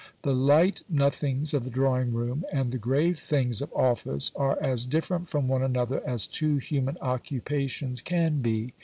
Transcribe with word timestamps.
The 0.23 0.33
light 0.33 0.81
nothings 0.89 1.53
of 1.53 1.63
the 1.63 1.69
drawing 1.69 2.11
room 2.11 2.43
and 2.51 2.71
the 2.71 2.79
grave 2.79 3.19
things 3.19 3.61
of 3.61 3.71
office 3.71 4.31
are 4.35 4.57
as 4.59 4.87
different 4.87 5.29
from 5.29 5.47
one 5.47 5.61
another 5.61 6.01
as 6.07 6.25
two 6.25 6.57
human 6.57 6.97
occupations 7.01 8.01
can 8.01 8.41
be. 8.41 8.73